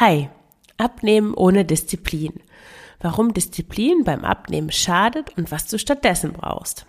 [0.00, 0.28] Hi,
[0.76, 2.34] Abnehmen ohne Disziplin.
[3.00, 6.86] Warum Disziplin beim Abnehmen schadet und was du stattdessen brauchst.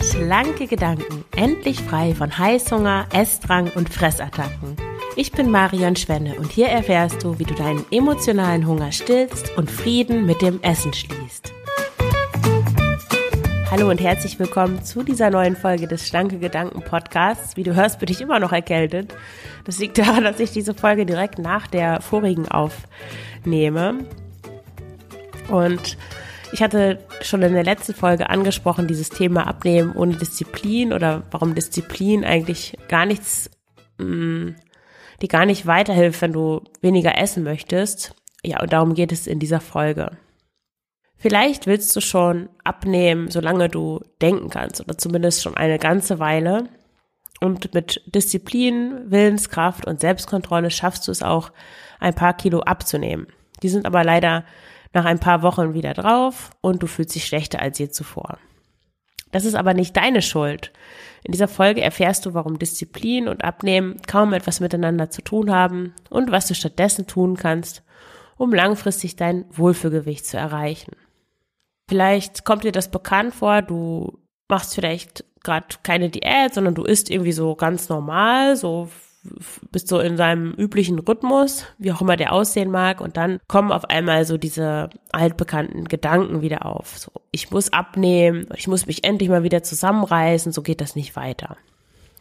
[0.00, 4.76] Schlanke Gedanken, endlich frei von Heißhunger, Essdrang und Fressattacken.
[5.16, 9.70] Ich bin Marion Schwenne und hier erfährst du, wie du deinen emotionalen Hunger stillst und
[9.70, 11.39] Frieden mit dem Essen schließt.
[13.70, 17.56] Hallo und herzlich willkommen zu dieser neuen Folge des Schlanke Gedanken Podcasts.
[17.56, 19.14] Wie du hörst, bin ich immer noch erkältet.
[19.64, 24.06] Das liegt daran, dass ich diese Folge direkt nach der vorigen aufnehme.
[25.48, 25.96] Und
[26.50, 31.54] ich hatte schon in der letzten Folge angesprochen, dieses Thema Abnehmen ohne Disziplin oder warum
[31.54, 33.50] Disziplin eigentlich gar nichts,
[33.98, 34.56] mh, mm,
[35.22, 38.16] die gar nicht weiterhilft, wenn du weniger essen möchtest.
[38.42, 40.10] Ja, und darum geht es in dieser Folge.
[41.20, 46.70] Vielleicht willst du schon abnehmen, solange du denken kannst oder zumindest schon eine ganze Weile.
[47.42, 51.52] Und mit Disziplin, Willenskraft und Selbstkontrolle schaffst du es auch,
[52.00, 53.26] ein paar Kilo abzunehmen.
[53.62, 54.46] Die sind aber leider
[54.94, 58.38] nach ein paar Wochen wieder drauf und du fühlst dich schlechter als je zuvor.
[59.30, 60.72] Das ist aber nicht deine Schuld.
[61.22, 65.94] In dieser Folge erfährst du, warum Disziplin und Abnehmen kaum etwas miteinander zu tun haben
[66.08, 67.82] und was du stattdessen tun kannst,
[68.38, 70.96] um langfristig dein Wohlfühlgewicht zu erreichen.
[71.90, 74.16] Vielleicht kommt dir das bekannt vor, du
[74.48, 78.88] machst vielleicht gerade keine Diät, sondern du isst irgendwie so ganz normal, so
[79.72, 83.72] bist so in seinem üblichen Rhythmus, wie auch immer der aussehen mag, und dann kommen
[83.72, 86.96] auf einmal so diese altbekannten Gedanken wieder auf.
[86.96, 91.16] So, ich muss abnehmen, ich muss mich endlich mal wieder zusammenreißen, so geht das nicht
[91.16, 91.56] weiter.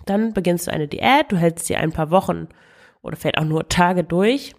[0.08, 2.48] Dann beginnst du eine Diät, du hältst sie ein paar Wochen
[3.04, 4.56] oder vielleicht auch nur Tage durch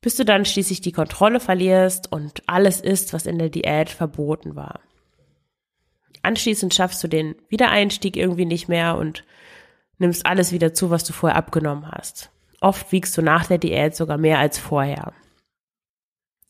[0.00, 4.56] bis du dann schließlich die Kontrolle verlierst und alles isst, was in der Diät verboten
[4.56, 4.80] war.
[6.22, 9.24] Anschließend schaffst du den Wiedereinstieg irgendwie nicht mehr und
[9.98, 12.30] nimmst alles wieder zu, was du vorher abgenommen hast.
[12.60, 15.12] Oft wiegst du nach der Diät sogar mehr als vorher.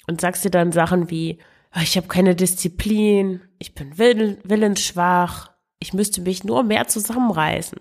[0.06, 1.38] Und sagst dir dann Sachen wie,
[1.70, 7.78] ah, ich habe keine Disziplin, ich bin willensschwach, ich müsste mich nur mehr zusammenreißen.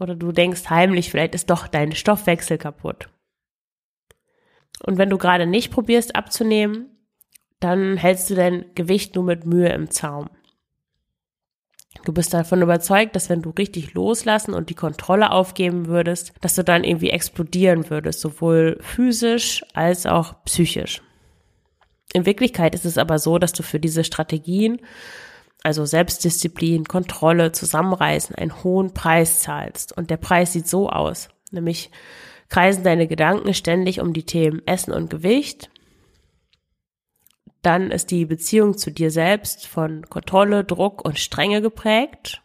[0.00, 3.08] Oder du denkst heimlich, vielleicht ist doch dein Stoffwechsel kaputt.
[4.84, 6.86] Und wenn du gerade nicht probierst abzunehmen,
[7.60, 10.30] dann hältst du dein Gewicht nur mit Mühe im Zaum.
[12.04, 16.54] Du bist davon überzeugt, dass wenn du richtig loslassen und die Kontrolle aufgeben würdest, dass
[16.54, 21.02] du dann irgendwie explodieren würdest, sowohl physisch als auch psychisch.
[22.12, 24.80] In Wirklichkeit ist es aber so, dass du für diese Strategien,
[25.62, 29.96] also Selbstdisziplin, Kontrolle, Zusammenreißen, einen hohen Preis zahlst.
[29.96, 31.90] Und der Preis sieht so aus, nämlich
[32.48, 35.70] kreisen deine Gedanken ständig um die Themen Essen und Gewicht.
[37.62, 42.42] Dann ist die Beziehung zu dir selbst von Kontrolle, Druck und Strenge geprägt.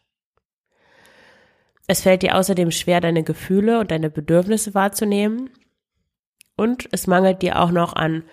[1.87, 5.49] Es fällt dir außerdem schwer, deine Gefühle und deine Bedürfnisse wahrzunehmen.
[6.55, 8.23] Und es mangelt dir auch noch an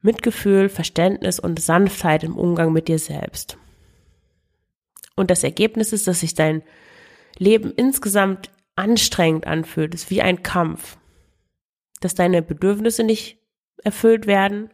[0.00, 3.58] Mitgefühl, Verständnis und Sanftheit im Umgang mit dir selbst.
[5.16, 6.62] Und das Ergebnis ist, dass sich dein
[7.36, 9.94] Leben insgesamt anstrengend anfühlt.
[9.94, 10.96] Es ist wie ein Kampf
[12.00, 13.38] dass deine Bedürfnisse nicht
[13.82, 14.70] erfüllt werden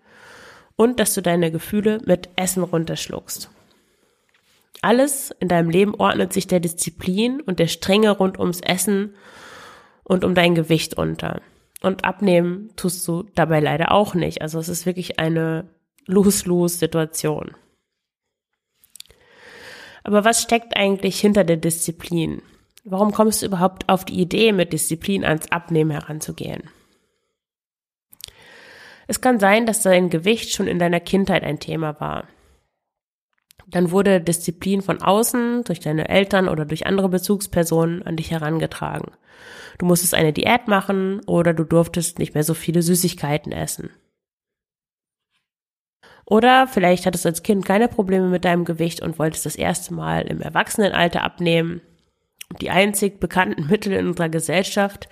[0.77, 3.51] und dass du deine Gefühle mit Essen runterschluckst.
[4.83, 9.15] Alles in deinem Leben ordnet sich der Disziplin und der Strenge rund ums Essen
[10.05, 11.41] und um dein Gewicht unter.
[11.83, 14.43] Und abnehmen tust du dabei leider auch nicht.
[14.43, 15.69] Also es ist wirklich eine
[16.07, 17.53] Lose-Lose-Situation.
[20.05, 22.43] Aber was steckt eigentlich hinter der Disziplin?
[22.85, 26.63] Warum kommst du überhaupt auf die Idee, mit Disziplin ans Abnehmen heranzugehen?
[29.07, 32.29] Es kann sein, dass dein Gewicht schon in deiner Kindheit ein Thema war.
[33.69, 39.13] Dann wurde Disziplin von außen, durch deine Eltern oder durch andere Bezugspersonen an dich herangetragen.
[39.79, 43.91] Du musstest eine Diät machen oder du durftest nicht mehr so viele Süßigkeiten essen.
[46.25, 49.95] Oder vielleicht hattest du als Kind keine Probleme mit deinem Gewicht und wolltest das erste
[49.95, 51.81] Mal im Erwachsenenalter abnehmen.
[52.61, 55.09] Die einzig bekannten Mittel in unserer Gesellschaft,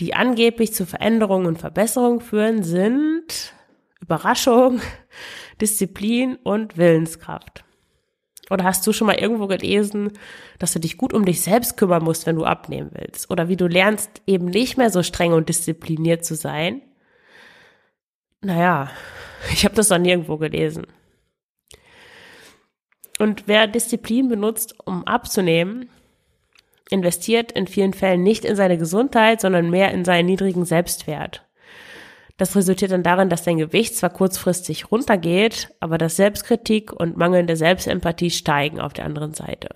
[0.00, 3.54] die angeblich zu Veränderungen und Verbesserungen führen, sind
[4.00, 4.80] Überraschung,
[5.60, 7.64] Disziplin und Willenskraft.
[8.50, 10.12] Oder hast du schon mal irgendwo gelesen,
[10.58, 13.30] dass du dich gut um dich selbst kümmern musst, wenn du abnehmen willst?
[13.30, 16.82] Oder wie du lernst, eben nicht mehr so streng und diszipliniert zu sein?
[18.42, 18.90] Naja,
[19.52, 20.86] ich habe das noch nirgendwo gelesen.
[23.18, 25.88] Und wer Disziplin benutzt, um abzunehmen,
[26.94, 31.44] investiert in vielen Fällen nicht in seine Gesundheit, sondern mehr in seinen niedrigen Selbstwert.
[32.36, 37.56] Das resultiert dann darin, dass dein Gewicht zwar kurzfristig runtergeht, aber dass Selbstkritik und mangelnde
[37.56, 39.68] Selbstempathie steigen auf der anderen Seite.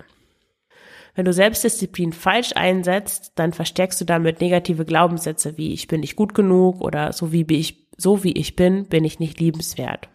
[1.15, 6.15] Wenn du Selbstdisziplin falsch einsetzt, dann verstärkst du damit negative Glaubenssätze wie ich bin nicht
[6.15, 10.09] gut genug oder so wie ich, so wie ich bin, bin ich nicht liebenswert.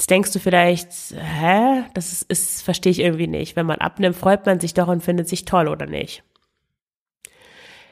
[0.00, 3.54] Jetzt denkst du vielleicht, hä, das ist, ist verstehe ich irgendwie nicht.
[3.54, 6.24] Wenn man abnimmt, freut man sich doch und findet sich toll oder nicht?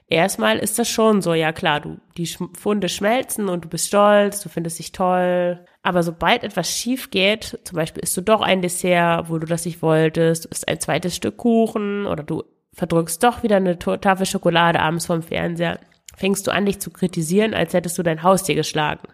[0.07, 4.41] Erstmal ist das schon so, ja klar, du, die Funde schmelzen und du bist stolz,
[4.41, 5.63] du findest dich toll.
[5.83, 9.67] Aber sobald etwas schief geht, zum Beispiel isst du doch ein Dessert, wo du das
[9.67, 14.25] nicht wolltest, du isst ein zweites Stück Kuchen oder du verdrückst doch wieder eine Tafel
[14.25, 15.79] Schokolade abends vom Fernseher,
[16.17, 19.09] fängst du an, dich zu kritisieren, als hättest du dein Haustier geschlagen.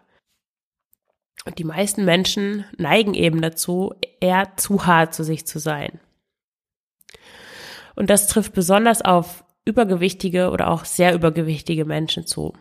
[1.45, 6.01] Und die meisten Menschen neigen eben dazu, eher zu hart zu sich zu sein.
[7.95, 12.55] Und das trifft besonders auf übergewichtige oder auch sehr übergewichtige Menschen zu.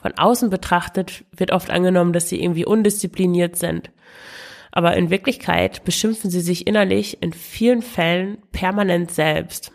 [0.00, 3.90] Von außen betrachtet wird oft angenommen, dass sie irgendwie undiszipliniert sind.
[4.70, 9.72] Aber in Wirklichkeit beschimpfen sie sich innerlich in vielen Fällen permanent selbst.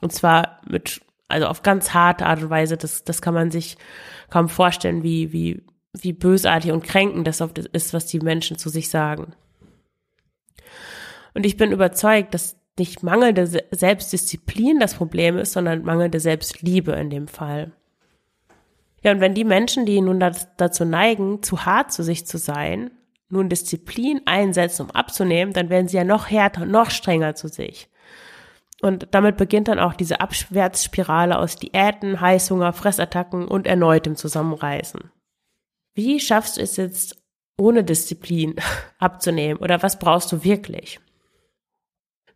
[0.00, 3.76] Und zwar mit, also auf ganz harte Art und Weise, das, das kann man sich
[4.30, 5.62] kaum vorstellen, wie, wie
[5.92, 9.34] wie bösartig und kränkend das oft ist, was die Menschen zu sich sagen.
[11.34, 17.10] Und ich bin überzeugt, dass nicht mangelnde Selbstdisziplin das Problem ist, sondern mangelnde Selbstliebe in
[17.10, 17.72] dem Fall.
[19.02, 20.20] Ja, und wenn die Menschen, die nun
[20.56, 22.90] dazu neigen, zu hart zu sich zu sein,
[23.28, 27.88] nun Disziplin einsetzen, um abzunehmen, dann werden sie ja noch härter, noch strenger zu sich.
[28.80, 35.10] Und damit beginnt dann auch diese Abwärtsspirale aus Diäten, Heißhunger, Fressattacken und erneutem Zusammenreißen.
[35.98, 37.20] Wie schaffst du es jetzt
[37.60, 38.54] ohne Disziplin
[39.00, 41.00] abzunehmen oder was brauchst du wirklich?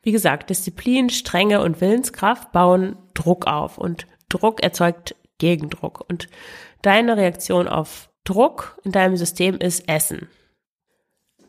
[0.03, 6.27] Wie gesagt, Disziplin, Strenge und Willenskraft bauen Druck auf und Druck erzeugt Gegendruck und
[6.83, 10.29] deine Reaktion auf Druck in deinem System ist Essen.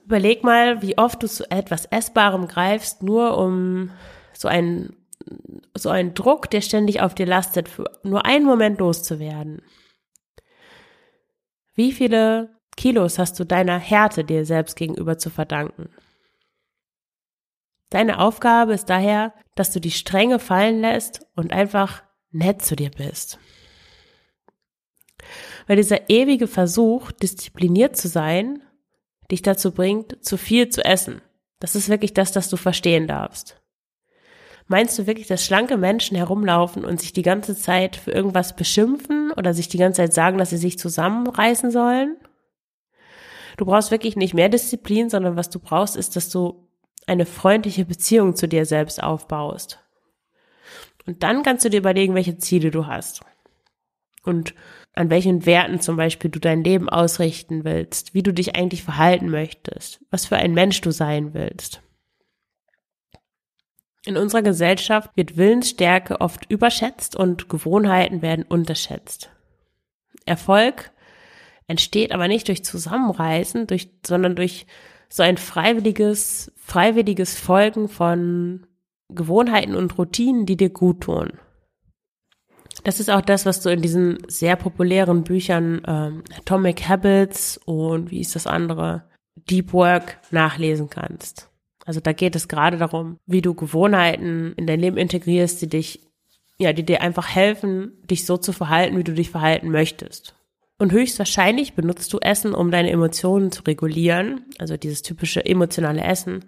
[0.06, 3.90] Überleg mal, wie oft du zu etwas Essbarem greifst, nur um
[4.34, 4.96] so einen,
[5.76, 9.64] so einen Druck, der ständig auf dir lastet, für nur einen Moment loszuwerden.
[11.76, 15.90] Wie viele Kilos hast du deiner Härte dir selbst gegenüber zu verdanken?
[17.90, 22.90] Deine Aufgabe ist daher, dass du die Stränge fallen lässt und einfach nett zu dir
[22.90, 23.40] bist.
[25.68, 28.64] Weil dieser ewige Versuch, diszipliniert zu sein,
[29.32, 31.22] dich dazu bringt, zu viel zu essen.
[31.60, 33.62] Das ist wirklich das, das du verstehen darfst.
[34.68, 39.23] Meinst du wirklich, dass schlanke Menschen herumlaufen und sich die ganze Zeit für irgendwas beschimpfen
[39.38, 42.18] oder sich die ganze Zeit sagen, dass sie sich zusammenreißen sollen?
[43.58, 46.68] Du brauchst wirklich nicht mehr Disziplin, sondern was du brauchst, ist, dass du
[47.06, 49.80] eine freundliche Beziehung zu dir selbst aufbaust.
[51.06, 53.22] Und dann kannst du dir überlegen, welche Ziele du hast.
[54.24, 54.56] Und
[54.94, 59.30] an welchen Werten zum Beispiel du dein Leben ausrichten willst, wie du dich eigentlich verhalten
[59.30, 61.82] möchtest, was für ein Mensch du sein willst.
[64.06, 69.32] In unserer Gesellschaft wird Willensstärke oft überschätzt und Gewohnheiten werden unterschätzt.
[70.26, 70.92] Erfolg
[71.68, 74.66] entsteht aber nicht durch Zusammenreißen, durch, sondern durch
[75.10, 78.66] so ein freiwilliges, freiwilliges Folgen von
[79.10, 81.34] Gewohnheiten und Routinen, die dir gut tun.
[82.84, 88.12] Das ist auch das, was du in diesen sehr populären Büchern ähm, Atomic Habits und
[88.12, 89.04] wie ist das andere
[89.36, 91.53] Deep Work nachlesen kannst.
[91.86, 96.00] Also da geht es gerade darum, wie du Gewohnheiten in dein Leben integrierst, die dich,
[96.58, 100.36] ja, die dir einfach helfen, dich so zu verhalten, wie du dich verhalten möchtest.
[100.80, 106.46] Und höchstwahrscheinlich benutzt du Essen, um deine Emotionen zu regulieren, also dieses typische emotionale Essen.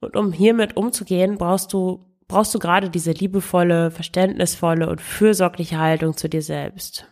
[0.00, 6.16] Und um hiermit umzugehen, brauchst du, brauchst du gerade diese liebevolle, verständnisvolle und fürsorgliche Haltung
[6.16, 7.06] zu dir selbst.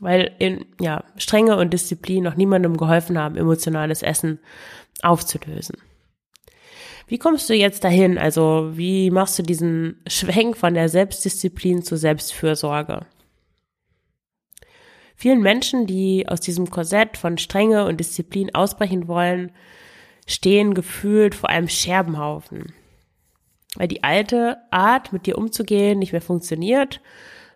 [0.00, 4.38] Weil in, ja, Strenge und Disziplin noch niemandem geholfen haben, emotionales Essen
[5.02, 5.76] aufzulösen.
[7.10, 8.18] Wie kommst du jetzt dahin?
[8.18, 13.04] Also wie machst du diesen Schwenk von der Selbstdisziplin zur Selbstfürsorge?
[15.16, 19.50] Vielen Menschen, die aus diesem Korsett von Strenge und Disziplin ausbrechen wollen,
[20.24, 22.72] stehen gefühlt vor einem Scherbenhaufen.
[23.74, 27.00] Weil die alte Art, mit dir umzugehen, nicht mehr funktioniert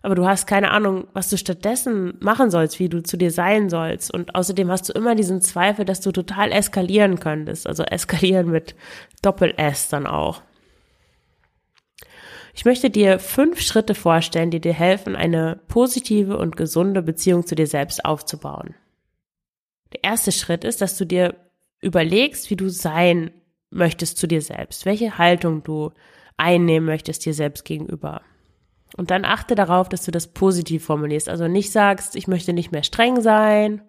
[0.05, 3.69] aber du hast keine Ahnung, was du stattdessen machen sollst, wie du zu dir sein
[3.69, 4.13] sollst.
[4.13, 7.65] Und außerdem hast du immer diesen Zweifel, dass du total eskalieren könntest.
[7.65, 8.75] Also eskalieren mit
[9.23, 10.43] Doppel-S dann auch.
[12.53, 17.55] Ich möchte dir fünf Schritte vorstellen, die dir helfen, eine positive und gesunde Beziehung zu
[17.55, 18.75] dir selbst aufzubauen.
[19.91, 21.35] Der erste Schritt ist, dass du dir
[21.81, 23.31] überlegst, wie du sein
[23.71, 25.91] möchtest zu dir selbst, welche Haltung du
[26.37, 28.21] einnehmen möchtest dir selbst gegenüber.
[28.97, 31.27] Und dann achte darauf, dass du das positiv formulierst.
[31.27, 33.81] Also nicht sagst, ich möchte nicht mehr streng sein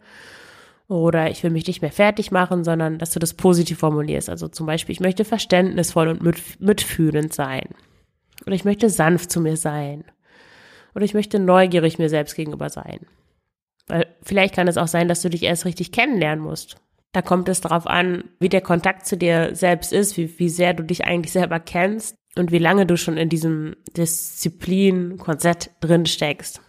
[0.89, 4.29] Oder ich will mich nicht mehr fertig machen, sondern dass du das positiv formulierst.
[4.29, 7.69] Also zum Beispiel, ich möchte verständnisvoll und mit, mitfühlend sein.
[8.47, 10.05] Oder ich möchte sanft zu mir sein.
[10.95, 13.01] Oder ich möchte neugierig mir selbst gegenüber sein.
[13.89, 16.77] Weil vielleicht kann es auch sein, dass du dich erst richtig kennenlernen musst.
[17.13, 20.75] Da kommt es darauf an, wie der Kontakt zu dir selbst ist, wie, wie sehr
[20.75, 26.61] du dich eigentlich selber kennst und wie lange du schon in diesem Disziplin-Konzept drin steckst.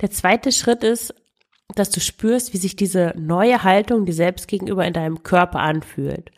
[0.00, 1.14] Der zweite Schritt ist,
[1.74, 6.30] dass du spürst, wie sich diese neue Haltung dir selbst gegenüber in deinem Körper anfühlt.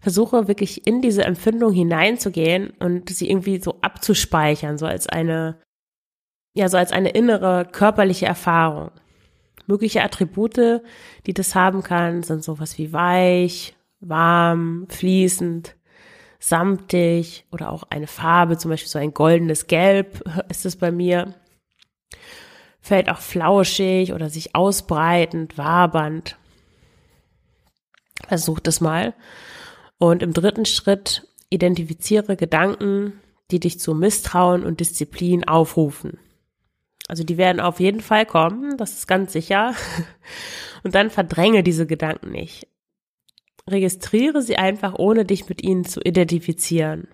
[0.00, 5.60] Versuche wirklich in diese Empfindung hineinzugehen und sie irgendwie so abzuspeichern, so als eine,
[6.54, 8.90] ja, so als eine innere körperliche Erfahrung.
[9.66, 10.82] Mögliche Attribute,
[11.26, 15.74] die das haben kann, sind sowas wie weich, warm, fließend,
[16.48, 21.34] samtig oder auch eine Farbe, zum Beispiel so ein goldenes Gelb ist es bei mir
[22.84, 26.36] fällt auch flauschig oder sich ausbreitend, wabernd.
[28.28, 29.14] Versuch das mal.
[29.96, 33.14] Und im dritten Schritt identifiziere Gedanken,
[33.50, 36.18] die dich zu Misstrauen und Disziplin aufrufen.
[37.08, 39.74] Also die werden auf jeden Fall kommen, das ist ganz sicher.
[40.82, 42.66] Und dann verdränge diese Gedanken nicht.
[43.68, 47.08] Registriere sie einfach, ohne dich mit ihnen zu identifizieren.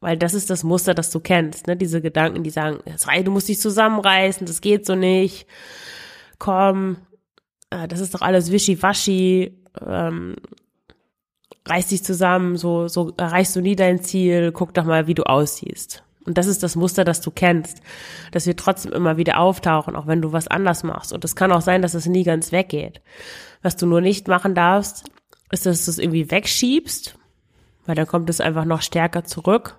[0.00, 1.76] Weil das ist das Muster, das du kennst, ne?
[1.76, 2.78] Diese Gedanken, die sagen,
[3.24, 5.46] du musst dich zusammenreißen, das geht so nicht.
[6.38, 6.98] Komm,
[7.70, 9.58] äh, das ist doch alles wischiwaschi.
[9.84, 10.36] Ähm,
[11.66, 15.24] reiß dich zusammen, so, so erreichst du nie dein Ziel, guck doch mal, wie du
[15.24, 16.02] aussiehst.
[16.24, 17.80] Und das ist das Muster, das du kennst,
[18.32, 21.12] dass wir trotzdem immer wieder auftauchen, auch wenn du was anders machst.
[21.12, 23.00] Und es kann auch sein, dass es nie ganz weggeht.
[23.62, 25.10] Was du nur nicht machen darfst,
[25.50, 27.18] ist, dass du es irgendwie wegschiebst,
[27.86, 29.78] weil dann kommt es einfach noch stärker zurück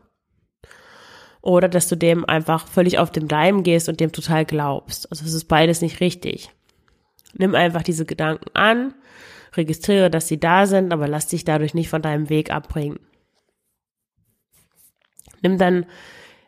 [1.42, 5.12] oder dass du dem einfach völlig auf dem Leim gehst und dem total glaubst.
[5.12, 6.52] Also es ist beides nicht richtig.
[7.34, 8.94] Nimm einfach diese Gedanken an,
[9.56, 13.00] registriere, dass sie da sind, aber lass dich dadurch nicht von deinem Weg abbringen.
[15.42, 15.86] Nimm dann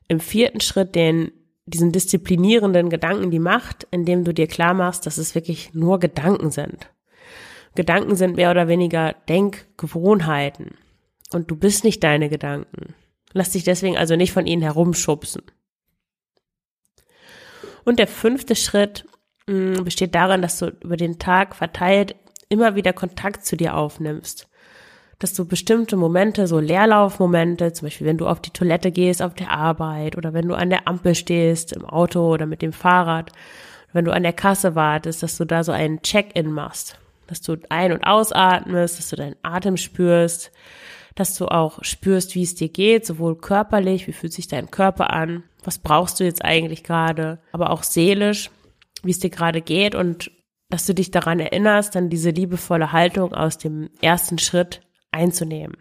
[0.07, 1.31] im vierten Schritt den,
[1.65, 6.51] diesen disziplinierenden Gedanken die Macht, indem du dir klar machst, dass es wirklich nur Gedanken
[6.51, 6.89] sind.
[7.75, 10.77] Gedanken sind mehr oder weniger Denkgewohnheiten.
[11.31, 12.93] Und du bist nicht deine Gedanken.
[13.33, 15.43] Lass dich deswegen also nicht von ihnen herumschubsen.
[17.85, 19.05] Und der fünfte Schritt
[19.47, 22.15] mh, mm, besteht darin, dass du über den Tag verteilt
[22.49, 24.49] immer wieder Kontakt zu dir aufnimmst.
[25.19, 29.33] Dass du bestimmte Momente, so Leerlaufmomente, zum Beispiel wenn du auf die Toilette gehst, auf
[29.33, 33.31] der Arbeit oder wenn du an der Ampel stehst, im Auto oder mit dem Fahrrad,
[33.93, 36.97] wenn du an der Kasse wartest, dass du da so einen Check-in machst.
[37.31, 40.51] Dass du ein- und ausatmest, dass du deinen Atem spürst,
[41.15, 45.11] dass du auch spürst, wie es dir geht, sowohl körperlich, wie fühlt sich dein Körper
[45.11, 48.51] an, was brauchst du jetzt eigentlich gerade, aber auch seelisch,
[49.01, 50.29] wie es dir gerade geht und
[50.69, 55.77] dass du dich daran erinnerst, dann diese liebevolle Haltung aus dem ersten Schritt einzunehmen.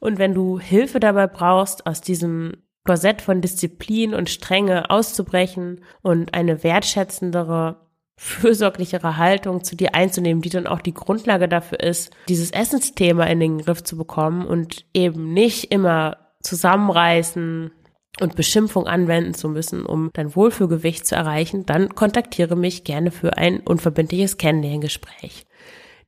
[0.00, 6.32] Und wenn du Hilfe dabei brauchst, aus diesem Korsett von Disziplin und Strenge auszubrechen und
[6.32, 7.83] eine wertschätzendere
[8.16, 13.40] fürsorglichere Haltung zu dir einzunehmen, die dann auch die Grundlage dafür ist, dieses Essensthema in
[13.40, 17.72] den Griff zu bekommen und eben nicht immer zusammenreißen
[18.20, 23.36] und Beschimpfung anwenden zu müssen, um dein Wohlfühlgewicht zu erreichen, dann kontaktiere mich gerne für
[23.36, 25.46] ein unverbindliches Kennenlerngespräch.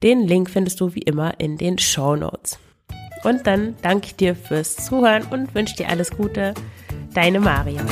[0.03, 2.59] Den Link findest du wie immer in den Show Notes.
[3.25, 6.55] Und dann danke ich dir fürs Zuhören und wünsche dir alles Gute.
[7.15, 7.83] Deine Maria.